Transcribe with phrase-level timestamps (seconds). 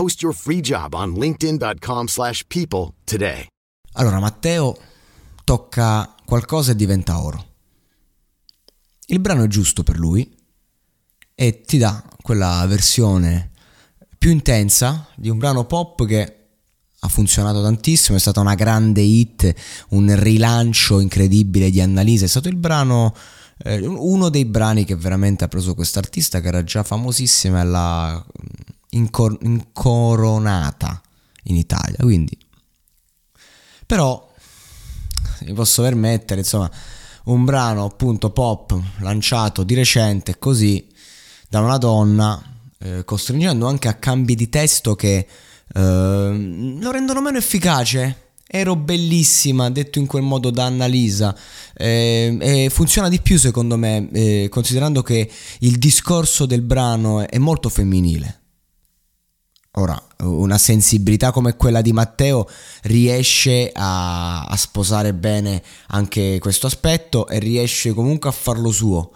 [0.00, 3.44] Post your free job on linkedin.com/people slash people today.
[3.96, 4.74] Allora, Matteo
[5.44, 7.44] tocca qualcosa e diventa oro.
[9.08, 10.34] Il brano è giusto per lui
[11.34, 13.50] e ti dà quella versione
[14.16, 16.36] più intensa di un brano pop che
[16.98, 19.54] ha funzionato tantissimo, è stata una grande hit,
[19.90, 23.14] un rilancio incredibile di Annalisa, è stato il brano
[23.64, 28.26] eh, uno dei brani che veramente ha preso quest'artista che era già famosissima e l'ha
[28.90, 31.00] incor- incoronata
[31.44, 32.36] in Italia, quindi
[33.90, 34.24] però
[35.40, 36.70] mi posso permettere, insomma,
[37.24, 40.86] un brano appunto pop lanciato di recente così
[41.48, 42.40] da una donna,
[42.78, 45.26] eh, costringendo anche a cambi di testo che
[45.74, 48.28] eh, lo rendono meno efficace.
[48.46, 51.36] Ero bellissima, detto in quel modo da Annalisa,
[51.74, 55.28] eh, e funziona di più secondo me, eh, considerando che
[55.60, 58.39] il discorso del brano è molto femminile.
[59.74, 62.48] Ora, una sensibilità come quella di Matteo
[62.82, 69.12] riesce a, a, sposare bene anche questo aspetto e riesce comunque a farlo suo.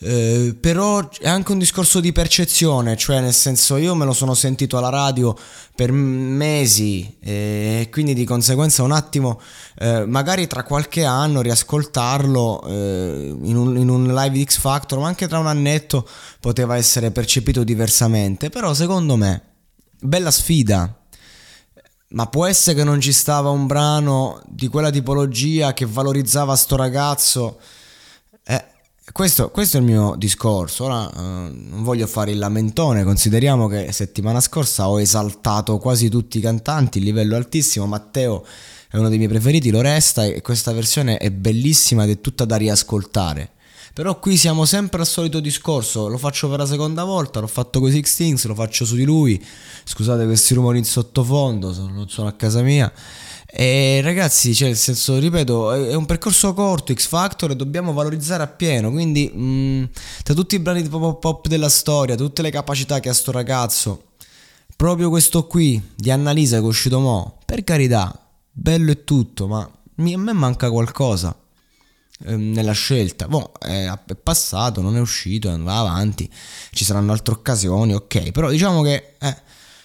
[0.00, 4.34] Eh, però è anche un discorso di percezione, cioè nel senso io me lo sono
[4.34, 5.36] sentito alla radio
[5.74, 9.40] per mesi e quindi di conseguenza un attimo,
[9.80, 15.00] eh, magari tra qualche anno riascoltarlo eh, in, un, in un live di X Factor,
[15.00, 19.42] ma anche tra un annetto poteva essere percepito diversamente, però secondo me
[20.00, 20.94] bella sfida.
[22.10, 26.76] Ma può essere che non ci stava un brano di quella tipologia che valorizzava sto
[26.76, 27.60] ragazzo?
[28.44, 28.64] Eh,
[29.12, 30.84] questo, questo è il mio discorso.
[30.84, 33.04] Ora eh, non voglio fare il lamentone.
[33.04, 37.86] Consideriamo che settimana scorsa ho esaltato quasi tutti i cantanti, livello altissimo.
[37.86, 38.44] Matteo
[38.90, 42.46] è uno dei miei preferiti, lo resta e questa versione è bellissima ed è tutta
[42.46, 43.50] da riascoltare.
[43.94, 47.80] Però qui siamo sempre al solito discorso, lo faccio per la seconda volta, l'ho fatto
[47.80, 49.44] con Six Things, lo faccio su di lui.
[49.84, 52.92] Scusate questi rumori in sottofondo, non sono a casa mia.
[53.50, 58.42] E ragazzi, cioè, nel senso, ripeto, è un percorso corto, X Factor, e dobbiamo valorizzare
[58.42, 58.90] appieno.
[58.90, 59.88] Quindi, mh,
[60.22, 63.32] tra tutti i brani di pop pop della storia, tutte le capacità che ha sto
[63.32, 64.02] ragazzo,
[64.76, 69.60] proprio questo qui di Annalisa che è uscito mo, per carità, bello e tutto, ma
[69.60, 71.34] a me manca qualcosa
[72.24, 73.28] nella scelta.
[73.28, 73.90] Boh, è,
[74.22, 76.30] passato, non è uscito, va avanti,
[76.70, 78.32] ci saranno altre occasioni, ok.
[78.32, 79.36] Però diciamo che eh,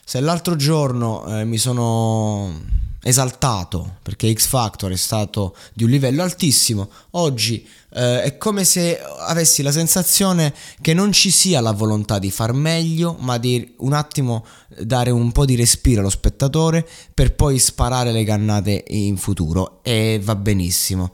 [0.04, 6.24] se l'altro giorno eh, mi sono esaltato perché X Factor è stato di un livello
[6.24, 12.18] altissimo, oggi eh, è come se avessi la sensazione che non ci sia la volontà
[12.18, 14.46] di far meglio, ma di un attimo
[14.80, 20.20] dare un po' di respiro allo spettatore per poi sparare le cannate in futuro e
[20.24, 21.12] va benissimo.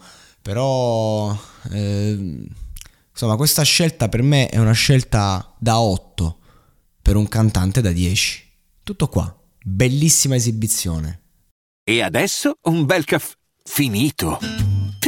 [0.50, 1.40] Però
[1.74, 2.48] eh,
[3.12, 6.40] insomma questa scelta per me è una scelta da 8
[7.04, 8.50] per un cantante da 10.
[8.82, 9.32] Tutto qua.
[9.64, 11.22] Bellissima esibizione.
[11.84, 14.40] E adesso un bel caffè finito.